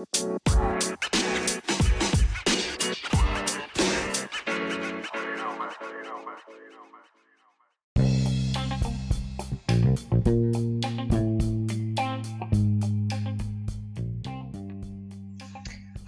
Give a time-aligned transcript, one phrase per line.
[0.00, 0.06] は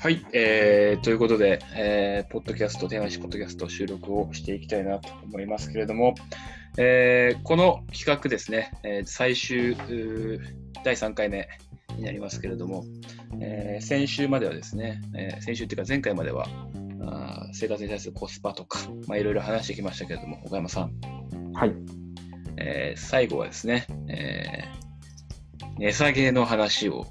[0.09, 6.15] い、えー、ということで、えー、ポッドキャスト、天橋ポッドキャスト収録をしていきたいなと思いますけれども、
[6.79, 9.77] えー、この企画ですね、えー、最終
[10.83, 11.47] 第3回目
[11.97, 12.85] になりますけれども、
[13.41, 16.47] えー、先週まではですね、えー、先週というか前回までは
[17.05, 20.93] あ生活に対するコスパとか、まあ、いろいろ話してきましたけれども、岡山さん。
[21.55, 21.75] はい。
[22.57, 27.07] えー、最後はですね、えー、値下げの話を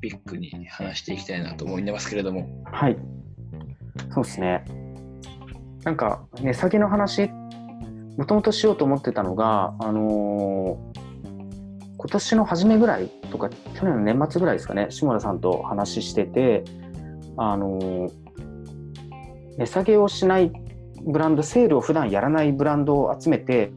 [0.00, 2.62] ビッグに話していきたいなと思いますけれども。
[2.64, 2.96] はい。
[4.14, 4.64] そうですね。
[5.84, 7.30] なんか、値下げの話、
[8.16, 11.05] もともとしようと思ってたのが、あのー、
[11.98, 16.64] 今年の初めぐらいとか、去年の年末ぐらいですかね、志村さんと話してて、
[17.36, 18.10] あのー、
[19.58, 20.52] 値下げをしない
[21.06, 23.72] ブランド、セールを普段やらないブランドを集めて、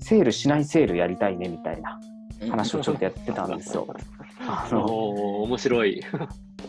[0.00, 2.00] セールしないセールやりたいねみたいな
[2.50, 3.86] 話をちょっとやってたんですよ。
[4.40, 4.86] あの
[5.42, 6.02] 面白い。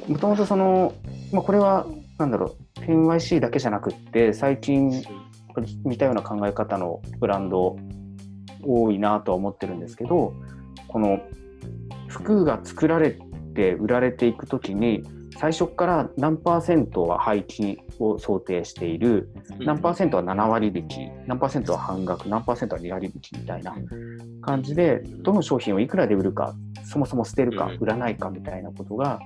[0.07, 0.93] もともとその、
[1.31, 5.03] まあ、これはなんだろう NYC だけじゃなくって最近
[5.83, 7.77] 似たような考え方のブランド
[8.63, 10.33] 多いなとは思ってるんですけど
[10.87, 11.19] この
[12.07, 13.17] 服が作られ
[13.55, 15.03] て売られていく時に
[15.37, 23.75] 最初から何パーセントは廃棄を想定している何パーセントは7割引き何パーセントは半額何パーセントは2割引きみたいな
[24.41, 29.19] 感じでどの商品をいくらで売るかそもそも捨てるか売らないかみたいなことが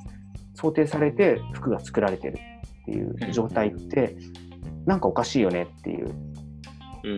[0.53, 2.38] 想定されて服が作られてる
[2.83, 4.16] っていう状態って
[4.85, 6.07] なんかおかしいよねっていう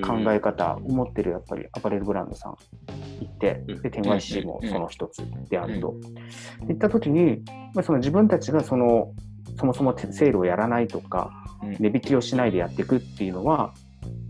[0.02, 2.58] 考え方を持ってるやっぱりアパレルブランドさん
[3.22, 5.96] いてで天外 c もその一つであると。
[6.70, 9.14] いった時に、まあ、その自分たちがその
[9.58, 11.32] そもそもセールをやらないとか
[11.80, 13.74] 値引きをしないでやっていくっていうのは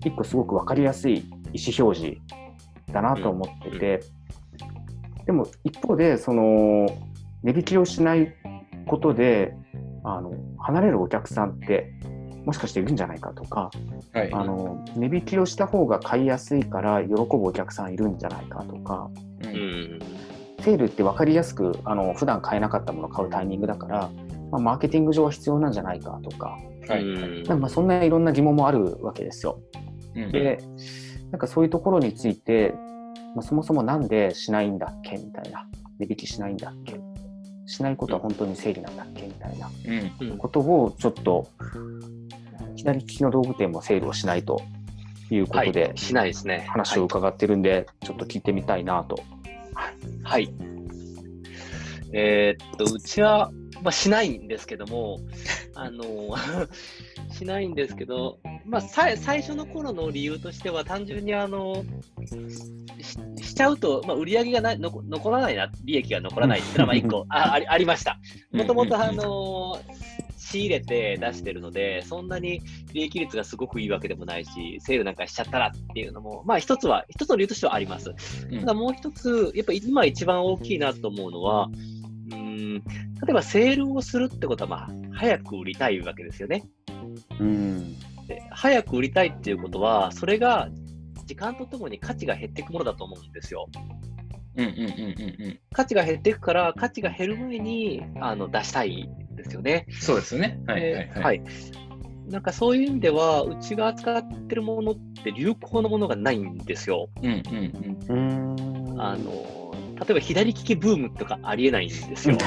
[0.05, 1.17] 一個すごく分かりやすい
[1.53, 2.17] 意思表示
[2.91, 4.03] だなと思ってて、
[5.25, 6.87] でも一方でその
[7.43, 8.33] 値引きをしない
[8.87, 9.53] ことで
[10.03, 11.91] あの離れるお客さんって
[12.47, 13.69] もしかしているんじゃないかとか、
[14.13, 19.11] はい、あの値引きをした方が買いやすいから喜ぶお客さんいるんじゃないかとか、
[19.43, 19.99] うん、
[20.61, 24.09] セールって分かりやすくあの普段買えなかったものを買うタイミングだから、
[24.49, 26.57] まあ、マーケティング上は必要なんじゃないかとか、
[26.87, 27.03] はい、
[27.59, 29.59] まあそんないろんな疑問もあるわけですよ。
[30.15, 30.59] うん、で
[31.31, 32.73] なんかそういうところについて、
[33.35, 35.67] まあ、そもそもなんでしないんだっけみたいな。
[35.99, 36.97] 値引きしないんだっけ。
[37.67, 39.69] しないことは本当に整理なんだっけみたいな
[40.37, 41.47] ことをちょっと
[42.87, 44.61] 左利きの道具店もセールをしないと
[45.29, 49.19] いうことで、はい、しないですね話を伺ってるんで、はい、ちょっと聞いてみたいなと。
[50.23, 50.49] はい。
[52.13, 53.51] えー、っと、うちは、
[53.83, 55.19] まあ、しないんですけども、
[55.75, 56.05] あの
[57.29, 61.83] しないんですけど、まあ、さ最初の頃の理由としては、単純にあの
[63.01, 68.17] ししちゃうと、まあ、売り上げがな残残らないな、利益が残らないっていうのは、まあ、1 個あありありました。
[68.53, 69.77] もともと、あの
[70.49, 72.61] 仕入れて出してるので、そんなに
[72.93, 78.13] 利益率がすごくいいわけでもないし、セールなんかしちゃったらっていうのも、まあ一つは、一つの理由としてはあります。
[78.59, 81.69] ただもう一つ、やっぱ今一番大きいなと思うのは、
[82.31, 86.63] うん例えばセールをするってことは、まあ、早く売りたいわけですよね。
[87.39, 87.95] うん
[88.27, 90.69] で早く売りたいっていうことは、それが
[91.25, 93.67] 時間とともに価値が減っていくものだと思うんですよ。
[95.71, 99.85] 価値が減っていくから、価値が減る前にあの出したいですよね。
[100.01, 100.59] そうですよね。
[100.67, 101.41] はい、はい、はい。
[102.29, 107.09] なんかそういう意味では、うちが扱ってるものって流行のものがないんですよ。
[107.23, 109.01] うんうんうん。
[109.01, 109.56] あの
[109.99, 112.35] 例えば左利きブームとかありえないんですよ。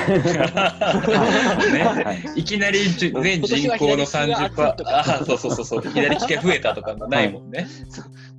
[1.72, 7.66] ね い、きなり全人口の30%あそうそうそうそう 左利きが増えたとかないもんね。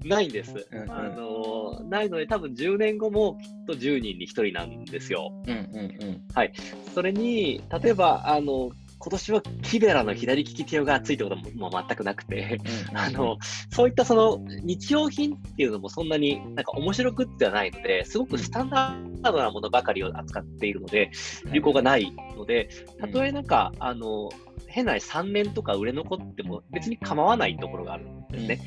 [0.05, 0.67] ないんです。
[0.71, 5.33] うんうん、あのないので多分10年後もきっと10人に1人なんですよ。
[5.45, 6.53] うんうんうん、はい。
[6.93, 8.71] それに例えばあの
[9.01, 12.59] 今年はキベラの左利き手がついたことも全くなくて、
[12.93, 13.37] あの、
[13.71, 21.09] そういったその日用品っていうのもそんなになんか面白くってはないので、すごくスタンダードなものばかりを扱っているので、
[21.51, 22.69] 流行がないので、
[22.99, 24.29] たとえなんか、あの、
[24.67, 28.59] 変な3年とか売れ残っても別に構わないところがあるんですね。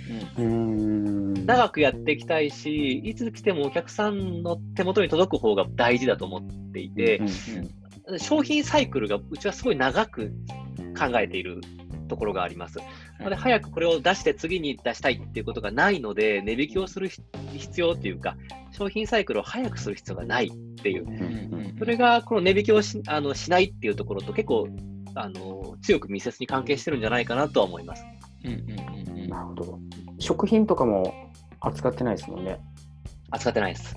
[1.46, 7.20] 長くやっていきたいし、いつ来てもお客さんの手元に届く方が大事だと思っていて、
[8.18, 10.32] 商品サイクルがうちはすごい長く
[10.98, 11.60] 考えている
[12.08, 12.78] ところがあります。
[13.18, 18.36] なので、早くこれを出して次に出したいっていうことがないので、値引きをする必要というか、
[18.72, 20.50] 商品サイクルを早くする必要がないっ
[20.82, 24.68] ていう、うんうんそれがこの値引きをしあのしないっていうところと結構
[25.16, 28.04] あの強く密接に関係してるんじゃないかなとは思います。
[28.44, 29.78] うんうんうんなるほど。
[30.18, 31.12] 食品とかも
[31.60, 32.60] 扱ってないですもんね。
[33.30, 33.96] 扱ってないです。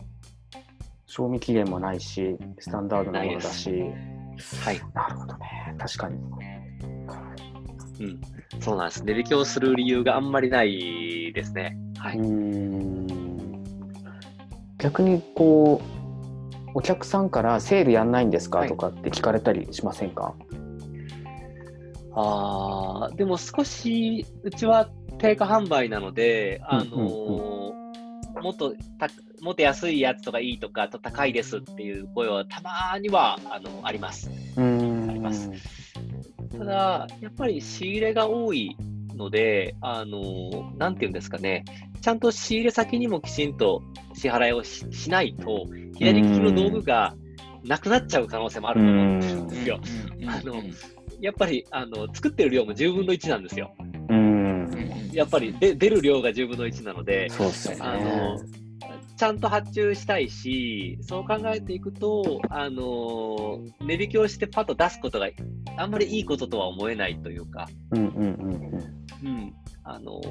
[1.07, 3.71] 賞味期限もないし、スタンダードなものだし。
[3.71, 4.79] はい。
[4.93, 5.75] なるほどね。
[5.77, 6.17] 確かに。
[7.99, 8.21] うん。
[8.59, 9.03] そうなんです。
[9.03, 11.77] 値引きをする理由があんまりないですね。
[11.97, 12.17] はい。
[12.17, 13.07] うーん
[14.77, 20.35] 逆にこうお客さんからセールやんないんですか、はいとかって聞かれたりしませんか？
[22.13, 27.77] ああ、でも少し、うちは定価販売なので、あのーうん
[28.43, 29.07] もっとた
[29.41, 34.29] もっと安いやつとかいいとか、高いですっていう声はたまにはあのあります。
[34.55, 35.51] うーんあります
[36.57, 38.75] ただ、やっぱり仕入れが多い
[39.15, 41.65] ので、あのーなんていうんですかね、
[42.01, 47.15] ちゃんと仕入れ先にもきちんと支払いをししないと、左利きの道具が
[47.63, 49.79] なくなっちゃう可能性もあると思うんですよ。
[50.19, 50.63] うんあの
[51.19, 53.73] やっぱりあの作ってる量も10分の1なんですよ。
[53.79, 58.39] うーんやっぱりで出る量が10分の1なので、そうですよねあの
[59.17, 65.27] ちゃんと発注したいし、そう考えていくと、あの値引きをしてパッと出すことが
[65.75, 69.53] あんまりいいこととは思えないというか、うんうんうんうん、
[69.83, 70.21] あの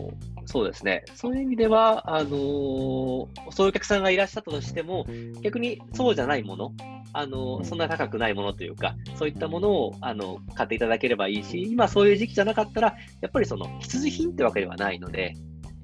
[0.45, 3.29] そうですね、そういう意味では、あのそ
[3.61, 5.05] ういうお客さんがいらっしゃったとしても、
[5.43, 6.73] 逆にそうじゃないもの、
[7.13, 15.35] あのそんな高くないものというか、そういったものをあの買っていただければいいし、今そういう時期じゃなかったら、やっぱりその必需品ってわけではないので、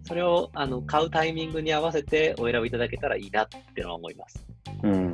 [0.04, 4.44] それをあの買うタイミングに合わせてお選びいただけたらいいなっていうのは思います。
[4.82, 5.12] うんうんうんう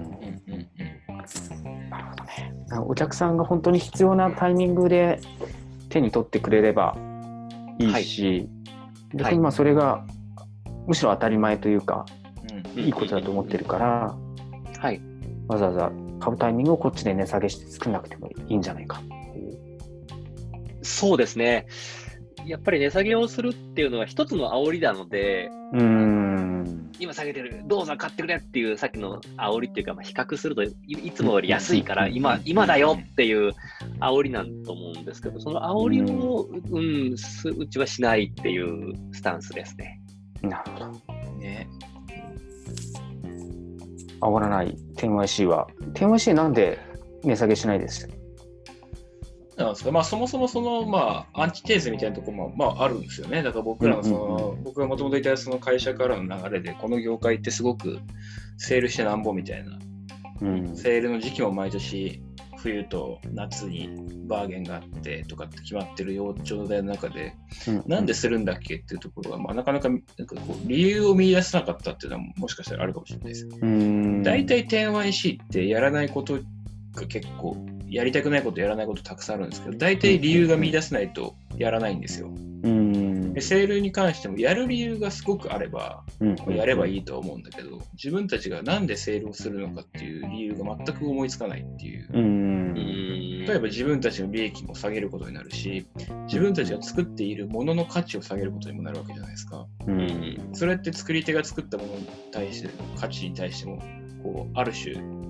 [0.50, 0.68] ん
[1.66, 5.20] うんなるほどねお客さんが本当に必要なタイミングで
[5.88, 6.96] 手に取ってくれれば
[7.78, 8.48] いいし、
[9.14, 10.04] 逆にまあそれが
[10.86, 12.06] むしろ当たり前というか
[12.76, 14.16] うんいいことだと思ってるから、
[14.78, 15.00] はい、
[15.48, 19.58] わざわざ買うタイミングをこっちで値下げして作んなくてもいいんじゃないかっていう。
[20.82, 21.66] そうですね。
[22.48, 26.90] やっぱり値下げをするっていうのは一つの煽りなので、うーん。
[26.98, 33.52] 今下げてる、どうぞ買ってくれっていうさっきの煽りっていうか、まあ、比較するといいつもより安いから今、今だよっていう
[34.00, 36.80] 煽りなんと思うんですけど、その煽りを、う
[37.12, 40.00] ん、すうちはしないっていうスタンスですね。
[40.42, 41.32] なるほど。
[41.38, 41.68] ね。
[44.20, 44.76] 煽らない。
[44.96, 45.68] 10YC は。
[45.92, 46.78] 10YC なんで
[47.22, 48.08] 値下げしないです
[49.64, 49.90] なんですか？
[49.90, 53.42] まあ、そもそもその、まあ、アンチテーゼみたいなところも、まあ、あるんですよね。
[53.42, 57.98] だから僕らのその、うんうん僕がもともといたその会社からの流れで、この業界ってすごく
[58.58, 59.78] セールしてなんぼみたいな、
[60.42, 60.76] うん。
[60.76, 62.22] セールの時期も毎年、
[62.58, 63.88] 冬と夏に
[64.26, 67.34] バーゲンがあってとかって決まってる状態の中で、
[67.86, 73.48] なんでするんだっけっていうところが、まあ、なかなかなんかこう理由を見出せなかったっていうのはもしかしたらあるかもしれないです。
[73.62, 74.22] うん。
[74.22, 76.40] 大体 10YC ってやらないこと
[76.94, 77.56] が結構、
[77.90, 82.28] やりたくないことやらないことたくさんあるんですけど、大体理由が見出せないとやらないんですよ。
[82.28, 92.08] うんでセールに関してもやる理由がすごくあれば、うんやればいいとは思うんだけど、自分たちがなんでセールをするのかっていう理由が全く思いつかないっていう。
[92.12, 92.74] うん
[93.46, 95.86] 例えば自分たちの利益も下げることになるし、
[96.26, 99.66] 自分たちが作っているものの価値を下げることにもなるわけじゃないですか。
[99.86, 103.82] うんそれって作り手が作ったものに対しての価値に対しても、
[104.22, 105.27] こうある種うん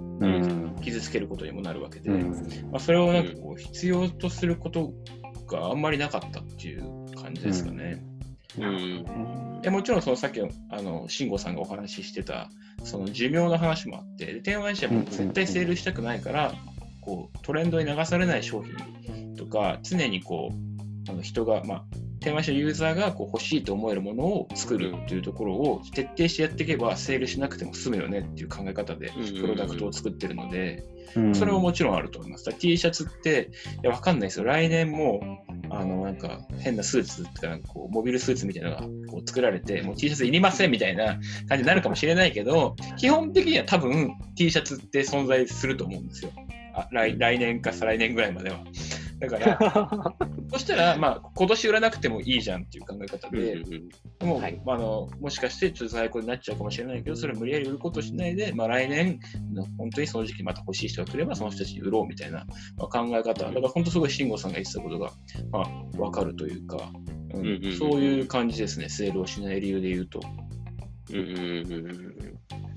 [0.82, 2.30] 傷つけることにもなるわけで、うん。
[2.70, 4.92] まあ、それをなんかこう必要とすること
[5.46, 6.82] があんまりなかったっていう
[7.14, 8.02] 感じですかね。
[8.58, 9.60] うん。
[9.62, 12.48] でもちろんそのさっきのあの慎吾さんがお話ししてた
[12.84, 16.54] その寿命の話もあってで天腕社も絶対セールしたくないから、
[17.00, 21.84] こうトレンドに流されない商品とか常にこうあの人が、まあ、
[22.20, 30.98] 天腕社ユーザーがこう欲しいと思えるものを作るっていうところを徹底してやっていけばセールしなくても済むよねっていう考え方でうんプロダクトを作ってるので、うん
[31.34, 32.52] それももちろんあると思います。
[32.52, 33.50] T シャツって、
[33.82, 34.44] いや、わかんないですよ。
[34.44, 35.20] 来年も、
[35.70, 46.30] あの、なんか、変なスーツとかこう、モビルスーツみたいなのがこう作られて、もう T シャツいりませんみたいな感じになるかもしれないけど、基本的には多分 T シャツって存在すると思うんですよ。
[46.74, 48.58] あ来来年か再来年ぐらいまでは。
[49.18, 50.16] だから、
[50.52, 53.56] そしたら、 まあ、今年売らなくてもいいじゃんっていう考え方で、
[54.20, 54.60] でも、はい。
[54.66, 59.18] あのもしかしてちょっと在庫になっちゃうかもしれないけど、それを無理やり売ることしないで、まあ、来年
[59.52, 62.46] の本当にその時期また欲しい人が来れば、その人たちに売ろうみたいな、
[62.76, 65.12] まあ、考え方、だから本当すごい慎吾さんが言ってたことが、
[65.50, 66.92] まあ、分かるというか、
[67.34, 67.40] うん。
[67.40, 67.76] うんうんうん。
[67.76, 70.20] そういう感じですね、セールをしない理由で言うと。
[71.10, 72.67] うんうんうんうん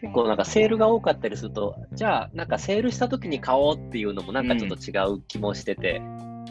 [0.00, 6.02] 結構なんかセールが多かったりすると、じゃあなんかセールした時に買おうっていうのもなんかちょっと違う気もしてて、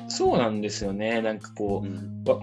[0.08, 2.24] そうなんですよね、なんかこう、うん。
[2.26, 2.40] わ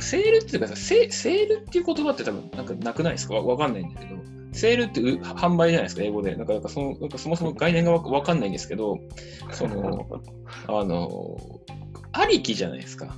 [0.00, 3.34] セールっていうかさセ、セールっていう言葉って多分なんかなくないですか？
[3.34, 4.14] わわかんないんだけど、
[4.52, 6.36] セールってう販売じゃないですか、英語で。
[6.36, 8.98] なんかなんかそのなんかそもそも概念がわわかんないんですけど、
[9.50, 10.06] その、
[10.68, 11.36] あの、
[12.12, 13.16] ありきじゃないですか。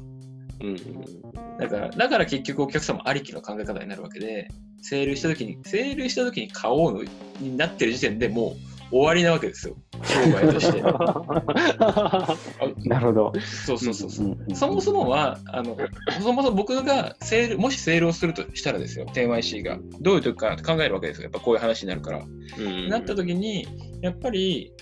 [0.63, 1.23] うん
[1.59, 4.49] だから、だから結局お客様ありきの考え方になるわけで、
[4.81, 7.05] セールした時に、セールした時に買おうの
[7.41, 8.57] になってる時点でも
[8.91, 9.77] う終わりなわけですよ。
[10.05, 10.83] 商売として。
[10.85, 12.37] あ
[12.85, 13.33] なるほど。
[13.41, 14.37] そうそうそうそう。
[14.55, 15.77] そもそもは、あの、
[16.21, 19.79] そもそも僕がセール、もしセールをするとしたらですよ、10YC が。
[20.01, 21.25] どういう時か考えるわけですよ。
[21.25, 22.25] やっぱこういう話になるから。
[22.59, 23.67] うんなった時に、
[24.03, 24.73] やっぱり、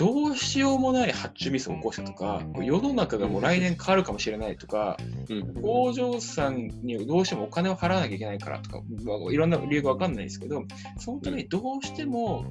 [0.00, 4.96] どうしようもない発注ミスを起こしたとか、世の中がもう来年変わるかもしれないとか、
[5.28, 10.64] うん工場さんにどうしてもお金を払わなきゃいけないからとか、まあいろんな理由が分かんないですけど、
[10.98, 12.46] そのためにどうしても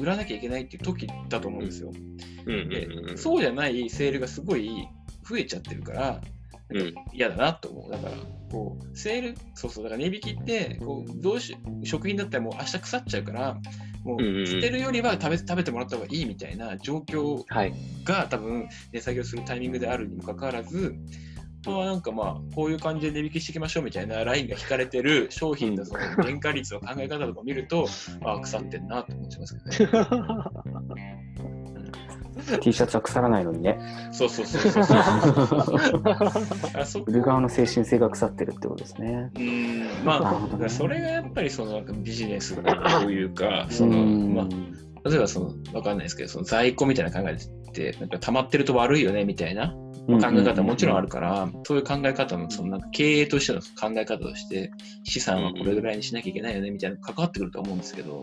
[0.00, 1.92] 売らなきゃいけないっていう時だと思うんですよ。
[2.46, 4.88] うんでそうじゃないセールがすごい
[5.28, 6.20] 増えちゃってるから、
[6.70, 6.94] うん。
[7.12, 7.90] 嫌だなと思う。
[7.90, 8.12] だから、
[8.50, 13.60] こう、セール、そうそう、だから値引きって、こう、どうし、食品だったらもう明日腐っちゃうから、
[14.06, 17.74] もう捨てるよりは食べ食べてもらった方がいいみたいな状況はい。
[18.04, 20.94] が多分値下げをするタイミングであるにもかかわらず、
[21.62, 27.88] あとはなんかまあ、こういう感じで値引きしていきましょうみたいなラインが引かれてる商品のその原価率の考え方とか見ると、
[28.24, 31.34] ああ、腐ってんなと思っちゃいますけどね。
[32.60, 33.78] T シャツは腐らないのにね。
[34.12, 34.98] そうそうそうそうそう。
[36.74, 39.30] あそ売る側の精神性が腐ってるってことですね。
[39.36, 49.74] うんまあ、ねそれがやっぱりそのなんかビジネスというか、そのうんまあ、例えばそのわかんないですけど、その在庫みたいな考えって、なんか溜まってると悪いよねみたいな
[50.06, 54.70] 考え方もちろんあるから、そういう考え方のそのなんか経営としての考え方として、
[55.04, 58.20] 資産はこれぐらいにしなきゃいけないよねみたいな関わってくると思うんですけど、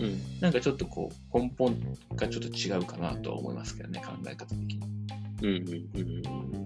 [0.00, 1.76] うんなんかちょっとこう根本
[2.16, 4.80] がちょっと違うかなとは思いますけどね、考え方的に。
[5.42, 5.62] うんうん
[5.94, 6.62] うんうん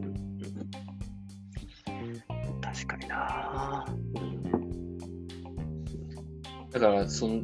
[2.61, 3.87] 確かにな
[6.73, 7.43] だから、その、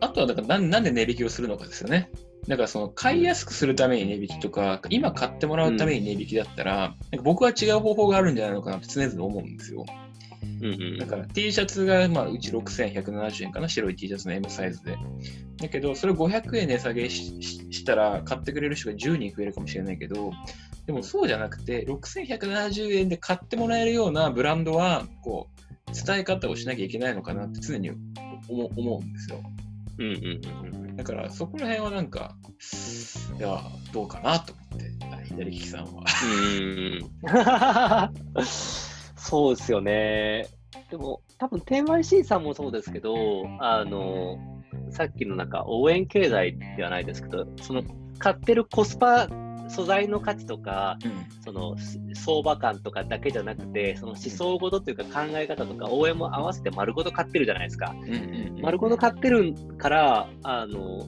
[0.00, 2.10] あとはだからなんなんで値引きをするのかですよね。
[2.46, 9.86] だからその買いやすくするために値引きとか、今買ってもらうために値引きだったら、なんか僕は違う方法があるんじゃないのかなって常々思うんですよ。
[10.60, 14.96] うんうんだから T シャツが、まあ、うち6170円かな、白い T シャツの M サイズで。
[15.58, 20.32] だけど、それを500円値下げしたら、買ってくれる人が10人増えるかもしれないけど、
[20.86, 25.56] でもそうじゃなくて、6170円で買ってもらえるようなブランドは、こう、
[26.06, 27.90] 伝え方をしなきゃいけないのかなって常に
[28.48, 29.42] 思思うんですよ。
[29.98, 32.34] うんうんだから、そこら辺はなんか、
[33.38, 33.60] いや、
[33.92, 34.84] どうかなと思って、
[35.14, 36.04] はい左利きさんは。
[36.24, 36.28] う
[38.40, 38.40] ん
[39.26, 40.46] そうですよね。
[40.90, 43.14] でも、多分 10YC さんもそうですけど、
[43.60, 44.38] あの、
[44.90, 47.82] さっきのなんか応援経済ではないですけど、その
[48.18, 49.28] 買ってるコスパ、
[49.68, 50.96] 素材の価値とか、
[51.44, 57.92] そのし相場感とかだけじゃなくて、その思想ごとというか考え方とか応援も合わせて丸ごと買ってるじゃないですか。
[58.00, 61.06] うんうんうん丸ごと買ってるから、あの、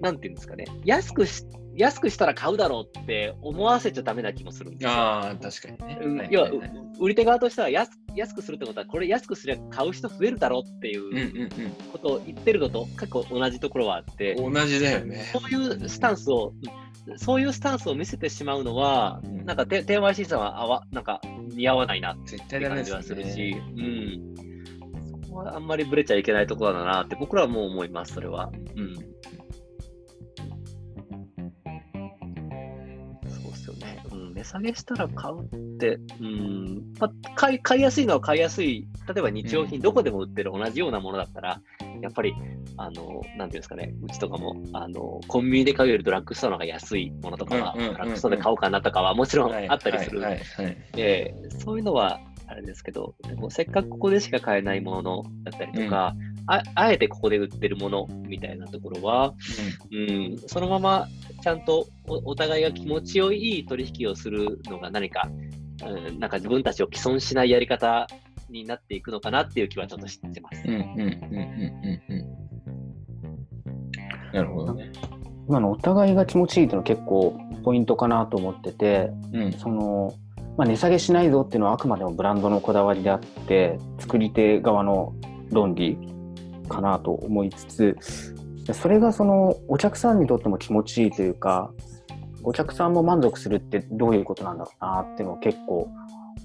[0.00, 1.44] なんていうんですかね、安くし
[1.78, 4.90] 安くしたら買うだろうって思わせちゃダメな気もするんですよ。
[4.90, 6.28] ああ、確かにね。
[6.30, 6.70] 要は、はいはい
[7.00, 11.48] 売り手側としては安安くするってことは、これ安くすれば買う人増えるだろうってうんいううん
[11.92, 14.52] ことを言ってるのと結構同じところはあって、うん。
[14.52, 15.30] 同じだよね。
[15.32, 21.22] そういうスタンスを、うんそういうスタンスを見せてしまうのは、うんなんか、て 10YC さんはあわなんか
[21.54, 23.62] 似合わないなっ絶て感じはするし、ね。
[23.76, 25.24] うん。
[25.26, 28.50] そこはあんまりブレちゃいけないところだなって僕らはもう思います、それは。
[28.76, 28.94] うん。
[34.48, 39.82] 下げしたら買うって、うん、まあ、買い買いやすいのは買いやすい、例えば日用品、うん。
[39.82, 41.60] どこでも売ってる同じようなものだったら、
[42.00, 42.34] やっぱり、
[42.78, 50.22] あの、なんていうんですかね、うちとかも、あの、コンビニで買うよりドラッグストアの方が安いものとかは、ドラッグストアで買おうかなとかはもちろんあったりする。
[51.58, 56.14] そういうのはあれですけど、でもせっかくここでしか買えないものだったりとか、
[56.46, 59.34] ああえてここで売ってるものみたいなところは、
[59.92, 61.08] うん、そのまま
[61.42, 65.28] ちゃんとおお互いが気持ちよい取引をするのが何か、
[65.84, 68.06] うん、なんか自分たちを既存しないやり方
[68.48, 70.62] になっていくのかなっていう気はちょっと知ってます。
[70.64, 72.38] うんうんうんうんうんうん。
[74.32, 74.90] なるほどね。
[75.48, 80.14] 今のお互いが気持ちいいっていうのは結構ポイントかなと思ってて、うんその、
[80.58, 85.14] まあ、値下げしないぞっていうのはあくまでもブランドのこだわりであって作り手側の
[85.50, 85.96] 論理
[86.68, 87.96] かなと思いつつ
[88.74, 91.72] それがそのお客さんにとっても気持ちいいというか
[92.42, 95.88] お客さんも満足するってどういうことなんだろうなっていうのは結構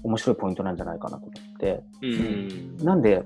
[0.04, 3.24] 面白いポイントなんじゃないかなと思ってうんなんで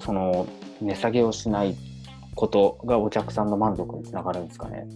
[0.00, 0.48] その
[0.82, 1.76] 値下げをしない
[2.34, 4.86] ことがお客さんの満足につながるんですかね。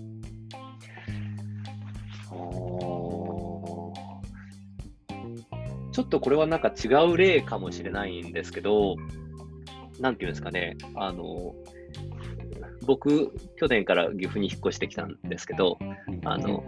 [6.01, 8.97] ちょっとこれはなんか違う例かもしれないんですけど、
[9.99, 11.55] なんていうんですかね、あの、
[12.87, 15.79] 僕、去年から岐阜に引っ越してきたんですけど、
[16.25, 16.65] あの、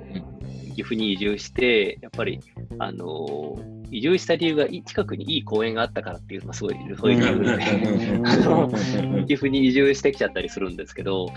[0.77, 2.41] 岐阜に移住して、やっぱり、
[2.79, 3.57] あの
[3.92, 11.28] 移住した理由が近くにいい公園があったからっていう、まあ、すごい、そういう理由で、 岐阜に移住してきちゃったりするんですけど、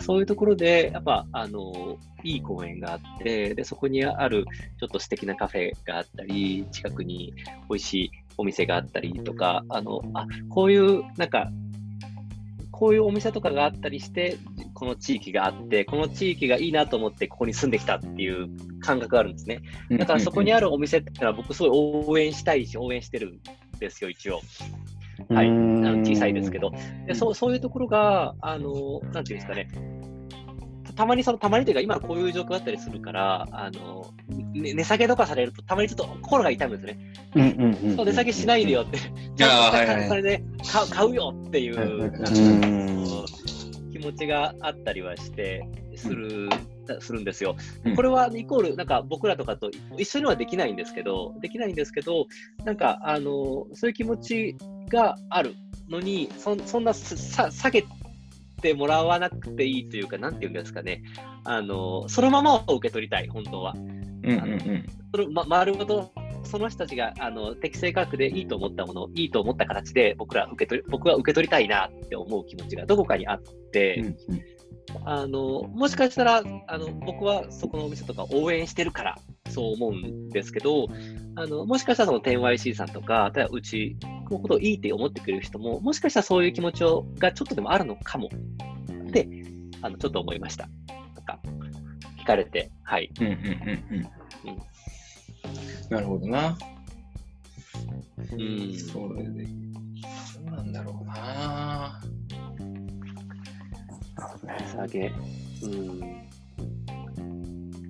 [0.00, 4.44] そういうところで、やっぱ、あのいい公園があって、で、そこにある
[4.78, 7.32] ちょっと素敵なカフェがあったり、近くに
[7.68, 11.48] 美味しいお店があったりとか、あの、あ、こういう、なんか、
[12.80, 14.38] こういうお店とかがあったりして、
[14.72, 18.48] この地域があって、この地域がいいなと思って、ここに住んできたっていう
[18.80, 19.60] 感覚があるんですね。
[19.98, 24.40] だからそこにあるお店っていうのは、僕、すごい応援したいし、応援してるんですよ、一応。
[25.28, 26.72] はい、あの小さいですけど。
[27.06, 29.68] でそう、そういうところが、あのなんていうんですかね、
[31.00, 34.12] たまにその、たまにというか、今こういう状況だったりするから、あの、
[34.52, 36.98] ね、値下げとかされると、たまにちょっと心が痛むんですね。
[37.36, 38.98] うんうんうん、そう値下げしないでよって、
[39.34, 42.12] じゃあ、それで買買うよっていう、
[43.90, 45.66] 気持ちがあったりはして、
[45.96, 46.50] する。
[47.00, 47.56] するんですよ。
[47.96, 52.26] これはイコール、なんか僕らとかと一緒にはできないんですけど、できないんですけど、
[52.64, 54.56] なんか、あの、そういう気持ち
[54.90, 55.54] がある
[55.88, 57.84] のに、そそんなさ下げ
[58.60, 61.02] てもらわなくていいというか、なんていうんですかね、
[61.44, 63.74] あのそのままを受け取りたい、本当は。
[63.76, 63.90] うん
[64.22, 66.12] うんうん、それま、丸ごと
[66.44, 74.42] その人たちがあの適正価格でいいと思ったものをいいと思った形で僕ら受け取り僕は受け取りたいなって思う気持ちがどこかにあって、うんうん、
[75.04, 79.18] あのもしかしたらあの僕はそこのお店とか応援してるから
[79.48, 80.88] そう思うんですけど
[81.34, 83.96] あのもしかしたらその 10YC さんとか例えばうち
[84.30, 88.28] のことをいいって思ってくれる人ももしかしたらそういう気持ちをがちょっとでもあるのかも
[89.08, 89.28] って
[89.82, 90.68] あのちょっと思いました。
[91.14, 91.38] なんか
[92.18, 93.10] 聞かれてはい。
[93.20, 93.38] うんうんうん
[94.48, 94.58] うん。
[95.90, 96.56] なるほどな。
[98.32, 98.74] うん。
[98.76, 99.46] それで、
[100.32, 102.00] そうなんだろうな。
[104.44, 105.12] 値下げ。
[105.62, 105.68] う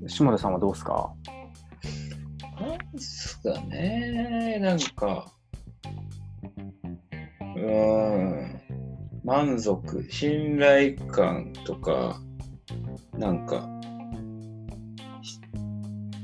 [0.07, 0.09] ん。
[0.09, 1.13] 下田さんはどうですか？
[2.99, 4.59] そうだね。
[4.61, 5.33] なんか、
[7.57, 8.61] うーん。
[9.23, 12.21] 満足、信頼感とか、
[13.19, 13.69] なんか、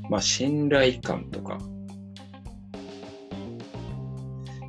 [0.09, 1.59] まあ、信頼感とか、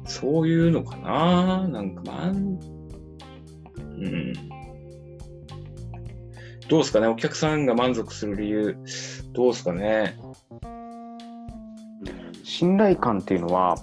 [0.05, 1.69] そういうのかな。
[1.69, 4.33] なんか、まん、うん。
[6.69, 7.07] どうですかね。
[7.07, 8.77] お客さんが満足する理由、
[9.33, 10.19] どうですかね。
[12.59, 13.77] 信頼感っていうのは、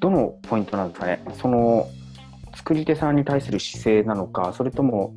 [0.00, 1.24] どのポイントなんですかね？
[1.32, 1.88] その、
[2.54, 5.14] 作り手さんに対する姿勢なのか、それとも、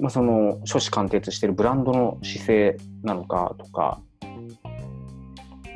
[0.00, 4.00] まあ、その、初子貫徹しているブランドの姿勢なのかとか。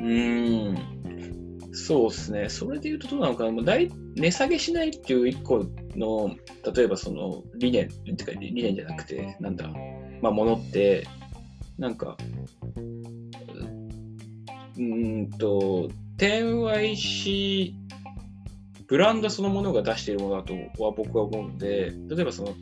[0.01, 0.77] うん。
[1.71, 2.49] そうですね。
[2.49, 3.51] それで言うとどうなのかな？
[3.53, 5.63] もう大値下げしないっていう一個
[5.95, 6.35] の、
[6.75, 9.65] 例えばその理念、ってか理念じゃなくて、なんだ、
[10.21, 11.07] まあ、ものって、
[11.77, 12.17] なんか、
[14.79, 17.73] うんと、10YC
[18.87, 22.55] ブランドそのものが出しているものだとは僕は思うので、例えばその、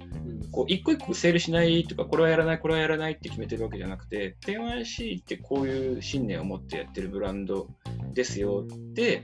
[0.52, 7.68] こう一個一個セールしないとか、これはやらない、これはやらないって決めてるわけじゃなくて、10YC ってこういう信念を持ってやってるブランド
[8.14, 8.66] ですよ。
[8.94, 9.24] で、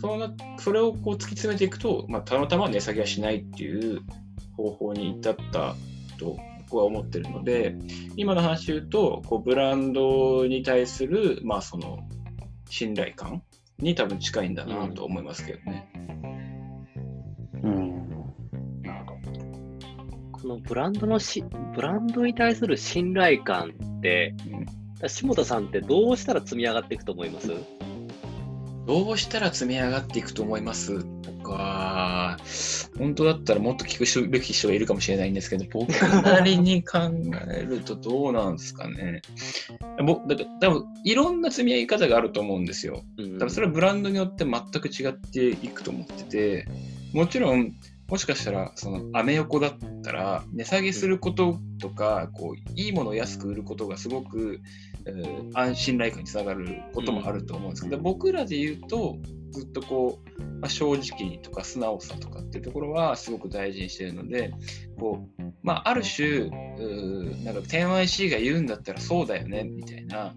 [0.00, 4.00] そのそれをこう突き詰めていくと、まあ、たまたま値下げはしないっていう
[4.56, 5.76] 方法に至った
[6.18, 6.36] と
[6.72, 7.76] 僕は思ってるので、
[8.16, 12.00] 今の話で言うと、こうブランドに対する、まあ、その
[12.74, 13.42] 信頼感
[13.78, 15.92] に多分近いんだなと思いますけどね。
[17.62, 18.08] うん、
[18.80, 20.38] なるほど。
[20.40, 24.34] このブランドのし、ブランドに対する信頼感って、
[25.02, 27.48] うん、下田さんってどうしたら積み上がっていくと思います？
[28.86, 31.04] どうしたら積み上がっていくと思います？
[31.04, 32.38] とか、
[32.98, 36.98] 本当だったらもっと聞くべき人がいるかもしれないんですけど、僕なりに考
[37.48, 39.22] えるとどうなんですかね。
[40.04, 43.02] 僕だ多分いろんな積み上げ方があると思うんですよ。
[43.38, 46.66] 多分それはブランドによって全く違っていくと思ってて、
[47.12, 47.72] もちろん、
[48.08, 54.60] もしかしたら、その、アメ横だったら、値下げすることとか、こう、いいものを安く売ることがすごく、
[55.06, 59.18] えー、安心来感につながることもあると思うんですけど、うん、僕らで言うと、
[59.52, 64.52] ずっとこう、まあ、正直とか素直さとかっていうところはすごく大事にしてるので、
[64.98, 70.34] こう、まあ、ある種、なんか 10YC が言うんだったらそうだよね、みたいな、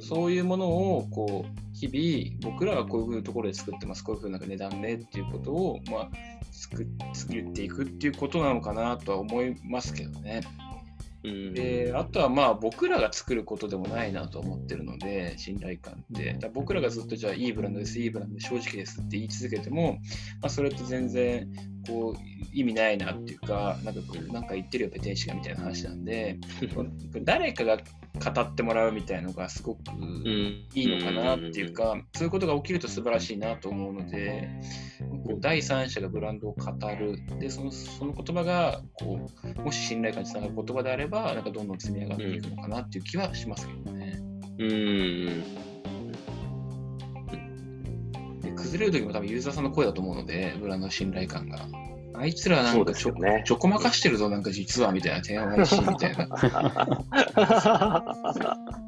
[0.00, 4.04] そういうものをこう日々僕らはこういうふうなところで作ってます。
[4.04, 6.10] こういうふうな値段ねっていうことを、まあ、
[6.50, 10.42] 作作っていくっていうことなのかなとは思いますけどね。
[11.24, 11.54] うん。
[11.54, 16.34] であとはまあ僕らが作ることでもないなと思ってるので信頼感って。
[16.34, 19.94] だ僕らがずっとじゃあいいブランドですいいブランドで正直ですって言い続けても、
[20.40, 21.48] まあ、それって全然
[21.86, 22.18] こう
[22.52, 24.00] 意味ないなっていうかなんか
[24.32, 26.38] なんか言ってるよペテン師がみたいな話なんで。
[27.24, 27.78] 誰かが
[28.20, 34.48] 語ってもらうみたいのがすごくうんいいのかなっていうか、そういうことが起きると素晴らしいなと思うので、
[35.26, 44.20] こう第三者がブランドを語る、でそのその言葉がこうもし信頼感につながる言葉であれば、なんかどんどん積み上がっていくのかなっていう気はしますけどね。
[44.58, 45.42] うん
[48.42, 51.66] で崩れる時も多分ユーザーさんの声だと思うので、ブランドの信頼感が。
[52.14, 56.28] あいつらなんかちょ,、ねちょこまかしてるぞ、なんか実はみたいな、提案ないしみたいな。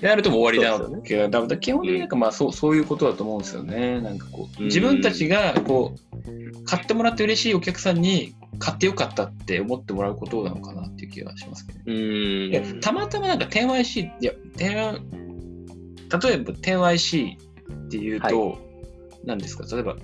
[0.00, 4.00] であるともう終わりだそうけど、だから基本的になんかまあそうそういうことだと思うんですよね。
[4.00, 5.94] なんかこう、うん自分たちがこ
[6.26, 12.80] う、買ってもらって嬉しいお客さんに買ってよかったって思ってもらうことなのかなっていう気がしますけどね。
[12.80, 15.00] たまたまなんか 10YC、いや、10
[16.22, 18.58] 例えば 10YC っていうと、
[19.24, 19.96] 何ですか、例えば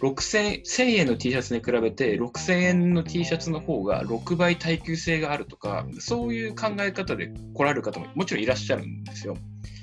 [0.00, 9.36] 6000 1000円の T シャツに比べて6000円の T シャツの方が6倍耐久性があるとか、そういう考え方で来られる方ももちろんいらっしゃるんですよ。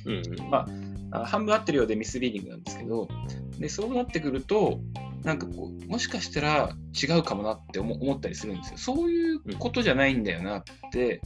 [0.06, 0.68] うんま
[1.12, 3.08] あ、あ半分合ってるようでミスリーディングなんですけど、
[3.58, 4.80] でそうなってくると、
[5.24, 8.78] なんかこう、もしかしたら違うかもなって思思ったりするんですよ。
[8.78, 11.22] そういうことじゃないんだよなって。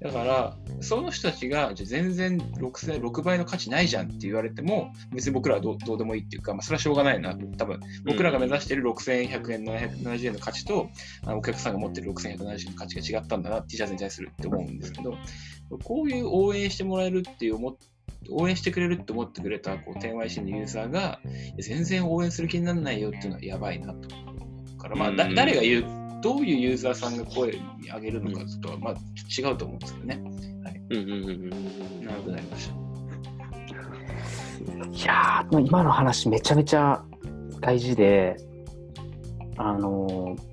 [0.00, 7.36] だから、その人たちが、じゃあ全然6000 6倍の価値ないじゃんって言われても、別に僕らはどうどうでもいいっていうか、まあ、それはしょうがないな。
[7.56, 10.88] 多分僕らが目指している6100円、770円の価値と、
[11.24, 15.16] あのお客さんが持っている6170円の価値が違ったんだな、T シャツに対するって思うんですけど、
[15.84, 17.76] こういう応援してもらえるっていう思っ
[18.30, 21.20] 応援してくれるって思ってくれたこう 10YC のユーザーが
[21.58, 24.08] 全然応援する気にならないよっていうのはやばいなと
[24.82, 30.22] から、まあ、だうん誰が言うどういうユーザーさんが声に上げるのかとは、まあ、違うと思うんですけどね。
[30.90, 31.50] うんうんうんうん
[32.04, 32.74] 長くなりました。
[34.92, 37.02] いやー今の話めちゃめちゃ
[37.60, 38.36] 大事で、
[39.56, 40.52] あのー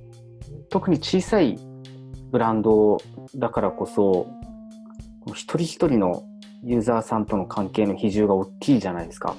[0.70, 1.58] 特に小さい
[2.32, 2.98] ブランド
[3.36, 4.28] だからこそ、
[5.34, 6.24] 一人一人の
[6.64, 9.36] ユーザーさんとの関係の比重が大きいじゃないですか。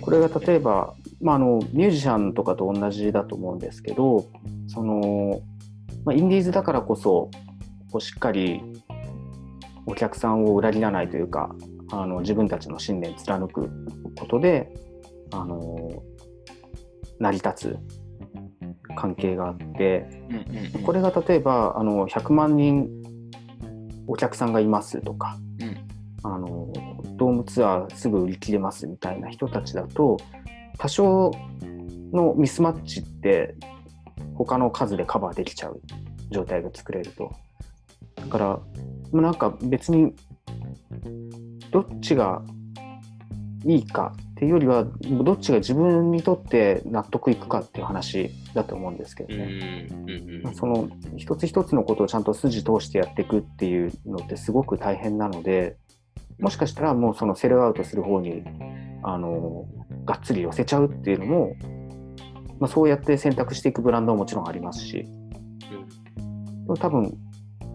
[0.00, 4.26] これが例えば、まあ、あのミュージシャンとかと同じだと思うんですけど
[4.68, 5.40] その、
[6.04, 7.30] まあ、インディーズだからこそ
[7.90, 8.60] こうしっかり
[9.86, 11.54] お客さんを裏切らないというか
[11.90, 13.70] あの自分たちの信念貫く
[14.16, 14.72] ことで
[15.32, 16.02] あの
[17.18, 17.76] 成り立つ
[18.96, 20.06] 関係があって
[20.84, 22.88] これが例えばあの100万人
[24.06, 25.86] お客さんがいますとかうん。
[26.22, 26.72] あの
[27.16, 30.16] ドームツアーすぐ売り切れますみたいな人たちだと
[30.78, 31.30] 多少
[32.12, 33.54] のミスマッチって
[34.34, 35.80] 他の数でカバーできちゃう
[36.30, 37.32] 状態が作れると
[38.16, 38.60] だから
[39.12, 40.14] まなんか別に
[41.70, 42.42] どっちが
[43.64, 44.84] いいかっていうよりは
[45.24, 49.88] どっちが自分にとって納得いくかっていう話だと思うんですけどね。
[50.44, 55.76] まその一つ一つのことをちゃんと筋通してやっていくっていうのってすごく大変なので
[56.38, 58.42] もしかしたらもうそのセルアウトする方に
[59.02, 59.66] あの
[60.04, 61.56] がっつり寄せちゃうっていうのも、
[62.58, 65.06] まあ、そうやって選択していくブランドはもちろんありますし
[66.78, 67.16] 多分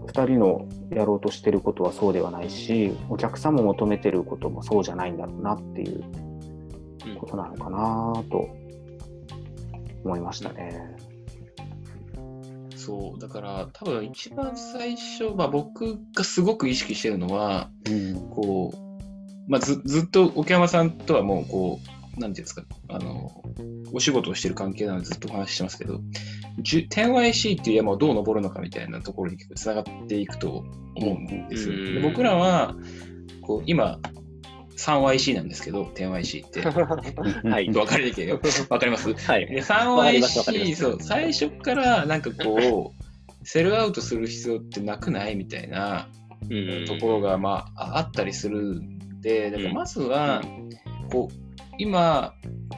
[0.08, 6.04] 2人のやろうとしてることはそうではないしお客さんも求めてることもそうじゃないんだろうなっていう
[7.20, 8.50] ことなのかなと
[10.04, 11.01] 思いましたね。
[12.86, 13.20] そう。
[13.20, 18.30] だから多分一番最初、まあ、僕がすごく意識してるのはうん。
[18.30, 21.80] こう、まあ、ずずっと沖山さんとはもうこ
[22.18, 23.32] うなんていうんですかあの
[23.94, 26.02] お仕事をしてる関係なのでずっとお話ししてますけど
[26.62, 30.66] 10YC っていう山をどう登るのかみたいなところに結構つながっていくと
[30.96, 31.74] 思うんですよ。
[31.74, 31.96] うん。
[31.96, 32.76] で僕らは
[33.42, 34.00] こう今
[34.86, 36.62] 3YC なんですけど 10YC って。
[37.48, 37.70] はい。
[37.70, 39.14] 分かりにくいよ分かります？
[39.14, 39.46] はい。
[39.48, 39.66] でわ
[40.04, 40.82] かりますわかりま 3YC、す。
[40.82, 45.36] そう、最初からなんかこう、セルアウトする必要ってなくない？
[45.36, 46.08] みたいな
[46.50, 46.86] うん。
[46.88, 50.42] ところが、まあ、ああったりするんで、だからまずは、
[51.12, 51.36] こう、
[51.78, 52.34] 今、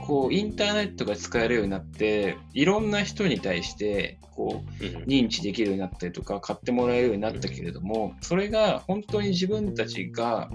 [0.05, 5.03] こう、インターネットが使えるようになって、いろんな人に対して、こう、うん。
[5.05, 10.49] 認知できるようになったりとか、買ってもらえるようになったけれども、それが本当に自分たちが、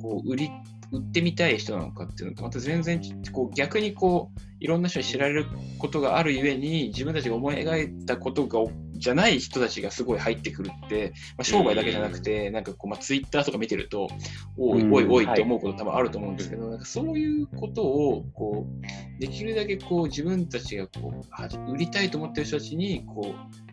[0.00, 0.50] こう、売り、
[0.98, 3.00] 売ってみたい人なのかっていうのとまた全然
[3.32, 5.46] こう逆にこういろんな人に知られる
[5.78, 8.60] ことがあるゆえに自分たちが思い描いたことが
[8.94, 14.08] じゃない人たちがすごい入ってくるって、まあ、商売だけじゃなくて、なんかこう、まあ、ツイッターとか見てると
[14.56, 14.92] おいうん。
[14.92, 15.34] おいおいはい。
[15.34, 23.63] って思うこと多分あると思うんですけど、なんかそういうことをこうできるだけこう自分たちがこうは売りたいと思ってる人たちにこう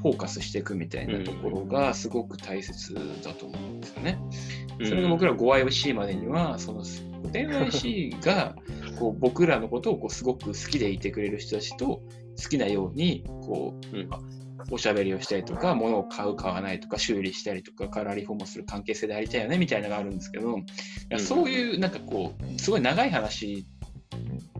[0.00, 4.18] フォーカスしていくみたいなところがすごく大切だと思うんですよね。
[4.84, 8.56] それが僕ら 5IC までには、その 5IC が
[8.98, 12.02] こう僕らのことをこうすごく好きでいてくれる人たちと好
[12.48, 14.08] きなようにこう、うん
[14.70, 20.62] おしゃべりをしたりとか、物を買う、買わないとか、修理したりとか、カラーリフォームする関係性でありたいよねみたいなのがあるんですけど、い
[21.08, 23.66] やそういうなんかこう、すごい長い話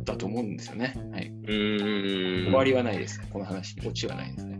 [0.05, 0.95] だと思うんですよね。
[1.13, 1.33] はい。
[1.47, 3.87] 終わりはないです、この話に。
[3.87, 4.58] オチはないですね。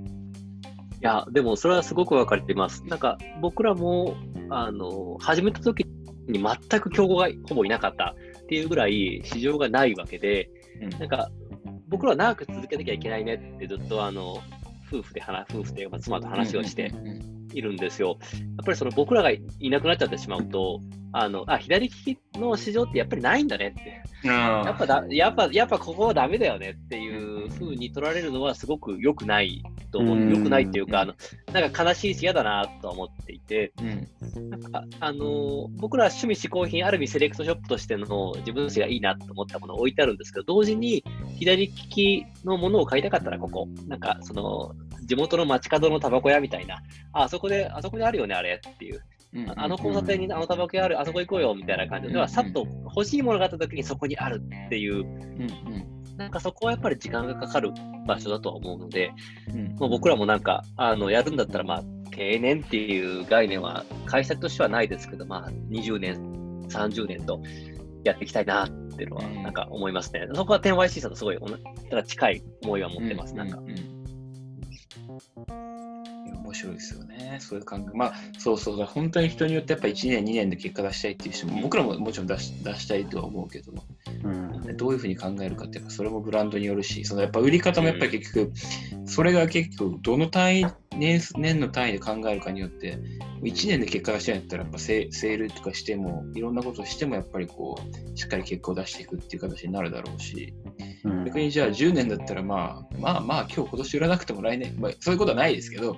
[1.01, 2.85] いや、でもそれはすごくわかります。
[2.87, 4.17] なんか僕らも、
[4.51, 5.87] あの、始めた時
[6.27, 10.51] に全く競合がほぼいなかったっていうぐらい市場がないわけで、
[10.83, 11.31] うんなんか
[11.89, 14.43] 僕らは長く続けなきゃいけないねってずっとあの、
[14.93, 18.19] 夫婦で話、夫婦で、まあ、妻と話をしてうんうんいるんですよ。
[18.33, 20.81] やっぱりその僕らがいなくなっちゃってしまうと、
[21.13, 24.03] あの、あ、左利きの市場ってやっぱりないんだねって。
[24.25, 30.17] やっぱだ、やっぱ、やっぱここはダメだよねっていう風に取られるのはすごく良くないと思う。
[30.17, 31.15] うん良くないっていうか、あの、
[31.53, 41.05] なんか悲しいし嫌だなとは思っていて、うんなんか、あのー僕ら趣味嗜好品、ある意味セレクトショップとしての自分たちがいいなと思ったものを置いてあるんですけど、同時に
[41.39, 44.75] 左利きのものを買いたかったらここ、なんかその、
[45.09, 46.77] 地元の街角のタバコ屋みたいな、
[47.13, 49.03] あ、あそこで、あそこにあるよね、あれっていう。
[49.35, 52.67] うんああの交差点にあのタバコ屋ある、あそこ行こうよみたいな感じで、うんはさっと
[52.97, 57.73] 欲しいものがあった時にそこにあるっていう、うんなんかそこはやっぱり時間がかかる
[58.07, 59.13] 場所だとは思うので、
[59.49, 59.77] うんうん。
[59.79, 66.17] まあ、僕らもなんか、あの、やるんだったら、まあ、定年っていう概念は会社としてはないですけど、まあ、20年、
[66.69, 67.41] 30年と
[68.03, 69.43] やっていきたいなっていうのは、うん。
[69.45, 70.27] なんか思いますね。
[70.35, 71.57] そこは 10YC さんとすごい、だか
[71.93, 73.59] ら近い思いは持ってます、なんか。
[73.59, 73.77] うんうん。
[73.77, 73.98] いや
[75.47, 77.97] 面白いですよね、そういう感覚。
[77.97, 78.79] まあ、そうそう。
[78.79, 83.73] だ、本当に人によってやっぱ1年、2年で結果出したいっていう人も、僕らももちろん出し出したいとは思うけど。
[83.73, 83.85] も、
[84.25, 84.77] うん。
[84.77, 88.53] どういうふうに考えるかって、やっぱそれもブランドによるし、そのやっぱ売り方もやっぱり結局、
[89.07, 90.67] それが結局、どの単位
[90.99, 92.99] 年、年の単位で考えるかによって、
[93.43, 100.55] 1年で結果出したいんだったら、やっぱセセールとかしても、いろんなことをしても、やっぱりこう、しっかり結果を出していくっていう形になるだろうし、
[101.05, 105.97] うん逆にじゃあ10年だったらまあまあまあ今日今年売らなくても来年、まあ、そういうことはないですけど、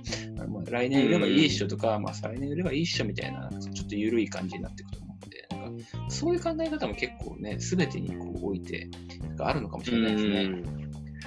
[0.49, 8.89] まあ来年売ればいいっしょとか、まあ再来年売ればいいっしょみたいな、ちょっと緩い感じになっていくと思うので、なんかそういう考え方も結構ね、すべてにこう置いて、
[9.39, 10.43] あるのかもしれないですね。
[10.43, 10.81] うん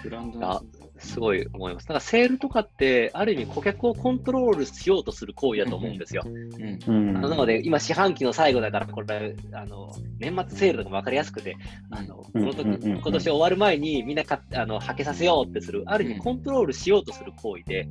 [0.03, 0.82] ブランドあの。
[1.03, 1.83] すごい思います。
[1.83, 6.23] だからセールとかって、ある意味顧客をコントロールしようとする行為だと思うんですよ。
[6.25, 6.79] うん。
[6.87, 11.55] うんなので、今、四半期の最後だから、これ、あの年末セールとか分かりやすくて、
[11.91, 16.13] あのこの時今年終わる前にみんな買ってあのはけさせようってする、ある意うん。
[16.13, 17.87] 味コントロールしようとする行為で、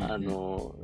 [0.00, 0.74] あの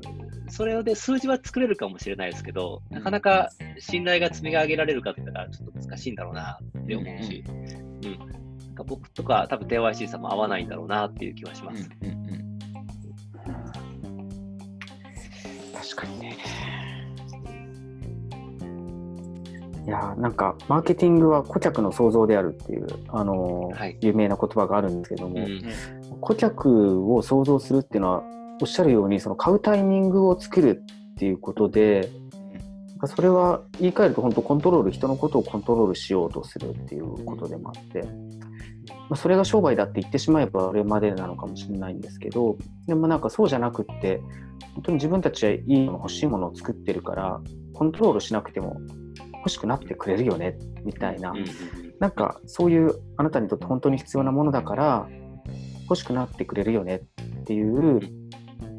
[0.49, 8.48] それで数字は作れるかもしれないですけど、なかなか信頼が積み上げられるかって言ったら、ちょっと難しいんだろうなって思うし、うん
[8.79, 11.89] か僕とか、多分 TYC さんも合わないんだろうなっていう気はします。
[12.03, 12.49] うんうんうん
[15.75, 16.37] 確かにね。
[19.87, 25.63] いやーなんかマーケティングは顧客の創造であるっていう、あのーはい有名な言葉があるんですけども、うん
[26.21, 28.23] 顧客を創造するっていうのは
[28.61, 32.11] おっしゃるようにその買うタイミングを作るっていうことで
[33.07, 38.05] それは言い換えると本当コントロール人のことをコントロールしようとするっていうことでもあって、
[38.91, 44.21] まあ、それが商売だって言ってしまえばあれまでなのかもしれないんですけどでもなんかそうじゃなくって
[44.75, 47.41] 本当に自分たちはいいもの欲しいものを作ってるから
[47.75, 48.81] コントロールしなくても
[49.39, 51.45] 欲しくなってくれるよねみたいな、うん
[51.99, 55.09] なんかそういうあなたにとって本当に必要なものだから
[55.83, 57.03] 欲しくなってくれるよね
[57.41, 58.01] っていう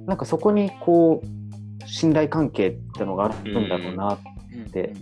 [0.06, 4.18] なんかそこにこう信頼関係ってのがあるんだろうな。
[4.54, 4.64] うん。
[4.64, 4.94] って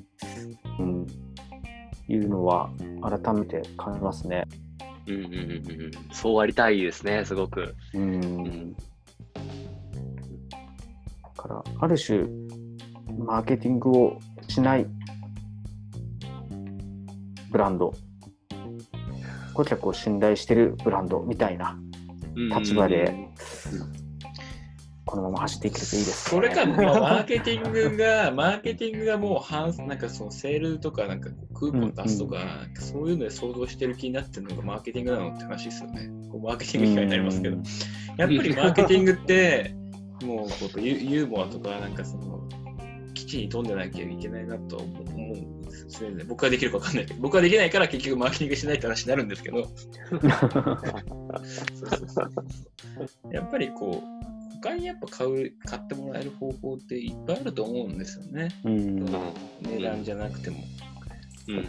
[0.80, 1.08] うん、
[2.08, 2.70] いうのは
[3.02, 4.46] 改めて感じますね。
[5.08, 5.92] うんうんうんうん。
[6.12, 7.76] そうありたいですね、すごく。
[7.94, 8.80] うん、だ
[11.36, 12.26] からある種
[13.18, 14.86] マーケティングをしない
[17.52, 17.94] ブランド。
[19.54, 21.80] 顧客を信頼してるブランドみたいな
[22.60, 23.12] 立場で
[25.08, 36.10] このまま走っていけるといいですそれか、まあマーケティングが、 マーケティングがもう半、なんかそのセールとか、なんかクーポン出すとか、なんかそういうので想像してる気になってるのがマーケティングなのって話ですよね。
[36.30, 37.56] こうマーケティング以外になりますけど。
[37.56, 37.64] やっ
[38.18, 39.76] ぱりマーケティングって、
[40.26, 42.42] もうこうユユーモアとか、なんかその、
[43.14, 46.24] 基地に飛んでなきゃいけないなと思うんですね。
[46.26, 47.06] 僕はできるか分かんない。
[47.06, 49.64] けど、僕はできないから結局マーケティングしないって話になるんですけど、
[50.04, 50.20] そう
[51.90, 53.34] そうそう。
[53.34, 58.50] やっぱりこう、他にやっぱ買う買ってもらえる方法っていっぱいあると思うんですよね。
[58.64, 59.06] うん
[59.62, 60.58] 値段じゃなくても。
[61.48, 61.68] うん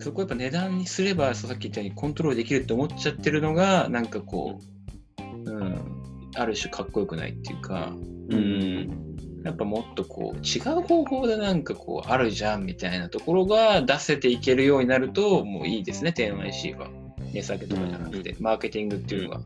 [0.00, 4.60] そこやっぱ値段にすれば、さっき言ったようにコントロールできるって思っちゃってるのが、なんかこ
[5.18, 5.78] う、うん、
[6.36, 7.92] ある種かっこよくないっていうか、
[8.30, 9.16] うん。
[9.42, 16.88] やっぱもっとこう違う方法でなんかこうあるじゃんみたいなところが出せていけるようになるともういいですね、10IC は。
[17.32, 19.40] 値下げとかじゃなくて、マーケティングっていうのが。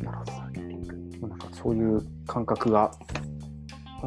[0.04, 1.28] なるほど。
[1.28, 2.92] なんかそういう感覚が、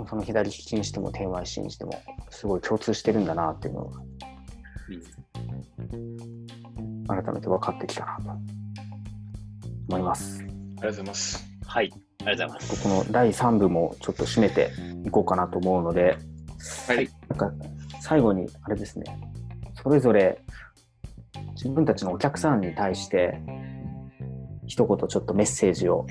[0.09, 4.01] その左利きにしても天外 c にしても、すごい共通してるんだなっていうのが、
[7.23, 8.31] 改めて分かってきたなと
[9.89, 10.41] 思います。
[10.41, 11.45] ありがとうございます。
[11.67, 11.93] はい。
[12.25, 12.83] ありがとうございます。
[12.83, 14.71] この第3部もちょっと締めて
[15.07, 16.17] いこうかなと思うので、
[16.89, 17.09] はい。
[17.29, 17.53] なんか
[18.01, 19.05] 最後にあれですね、
[19.83, 20.41] それぞれ
[21.55, 23.39] 自分たちのお客さんに対して、
[24.73, 26.07] 一言ちょっとメッセージを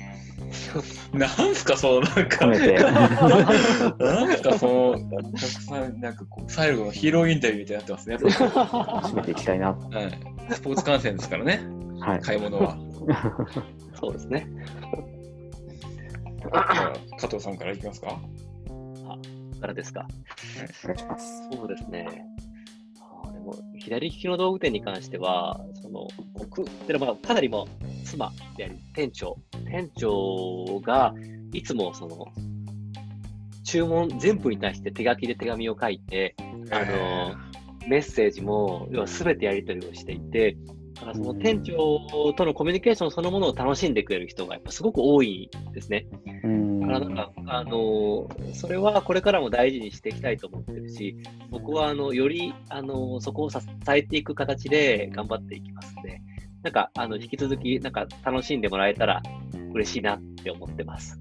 [1.12, 4.98] なんすか、そのなんか、 なんすか、その、
[5.32, 8.16] たくさん、なんかこう、最後のヒーローインタビューみたいになってますね。
[8.16, 9.72] 締めていきたいな。
[9.72, 10.54] はい。
[10.54, 11.60] スポーツ観戦ですからね、
[12.00, 12.20] はい。
[12.20, 12.76] 買い物は。
[13.98, 14.46] そうですね。
[17.18, 18.18] 加藤さんからいきますか？
[19.60, 20.06] からですか。
[20.84, 21.48] お願いします。
[21.50, 22.06] そうですね。
[23.00, 31.14] あーでも左利きの道具店に関しては、その僕、でまあかなりもう妻であり店長、店長が
[31.52, 32.26] いつもその
[33.64, 36.34] 注文全部に対して手書きで手紙を書いて、
[36.70, 37.34] あの
[37.88, 40.56] メッセージも要は全てやり取りをしていて、
[40.94, 46.06] だからその店長とのコミュニケーションそのものを楽しんでくれる人がやっぱすごく多いんですね。
[46.44, 46.71] うん。
[46.71, 51.16] だからなんか、あのーそれはこれからも大事にしていきたいと思ってるし、
[51.50, 56.20] 僕はあのより、あのーそこを支えていく形で頑張っていきますので、
[56.62, 59.22] なんかあの引き続きなんか楽しんでもらえたら
[59.72, 61.20] 嬉しいなって思ってます。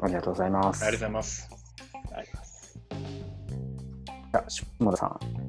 [0.00, 0.84] ありがとうございます。
[0.84, 1.50] ありがとうございます。
[2.16, 2.80] あります。
[2.90, 5.43] じゃあ下田さん。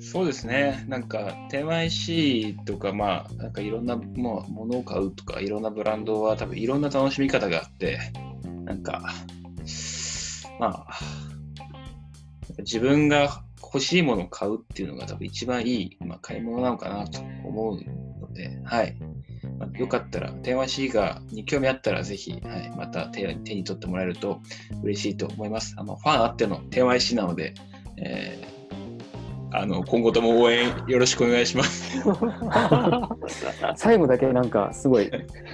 [0.00, 7.98] そうですね、なんか、天 IC とか、まあ、なんかいろんなもう物を買うとか、いろんなブランドは多分いろんな楽しみ方があって、
[8.64, 9.02] なんか、
[10.58, 10.98] まあ、
[12.58, 18.96] 自分が欲しいものを買うっていうのが多分一番いい、まあ、買い物なのかなと思うので、はい。
[19.58, 24.40] まあ、よかったら、天 IC がに興味あったら、ぜひ、はい、また手手に取ってもらえると
[24.82, 25.74] 嬉しいと思います。
[25.76, 27.54] あのファンあっての天 IC なので、
[27.96, 28.53] えー
[29.56, 32.02] あの今後とも応援よろしくお願いします。
[33.76, 35.04] 最後だけなんかすごい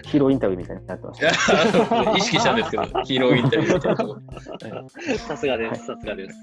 [0.07, 2.17] ヒーローインタビューみたいになってました。
[2.17, 4.21] 意識したんですけど、ヒーローインタビューみたいなとこ
[5.29, 6.39] さすがです、さすがです。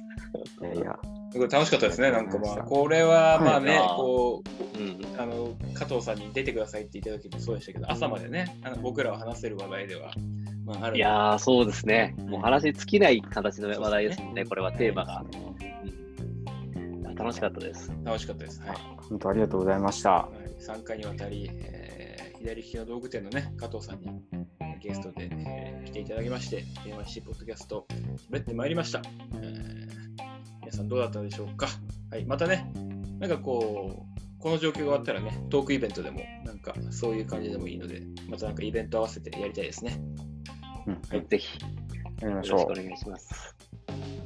[0.61, 0.99] いやいや、
[1.31, 2.11] すごい楽しかったですね。
[2.11, 4.43] なんかまあ、これはまあね、はいこ
[4.77, 4.87] うん。
[4.89, 10.11] う、あの、加藤さんに出てくださいって言った時もそうでしたけど、朝までね、あの僕らは話せる話題では、
[10.63, 12.15] まあ、あるいやー、そうですね。
[12.19, 15.25] もう話尽きない形の話題ですもんね、これはテーマが。
[17.17, 17.91] うん楽しかったです。
[18.03, 18.61] 楽しかったです。
[18.61, 18.77] はい。
[19.09, 20.09] 本当ありがとうございました。
[20.11, 24.21] はい、3回にわたり、えー左利きの道具店のね、加藤さんに
[24.79, 27.87] ゲストで、えー来ていただきまして、DMC ポッドキャスト、
[28.29, 29.01] 滑ってまいりました、
[29.41, 29.87] えー
[30.61, 31.67] 皆さんどうだったでしょうか？
[32.11, 32.71] はい、またね、
[33.19, 39.99] なんかこう、この状況が終わったらね、トークイベントでも、なんかそういう感じでもいいので、またなんかイベント合わせてやりたいですね。
[40.85, 41.59] うん、はいぜひ、
[42.21, 42.59] やりましょう。
[42.59, 43.55] よろしくお願いします。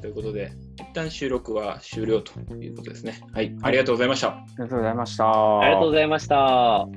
[0.01, 3.19] ということで、一旦収録は終了ということですね。
[3.33, 4.29] はい、ありがとうございました。
[4.29, 5.59] ありがとうございました。
[5.59, 6.87] ありがとうございました。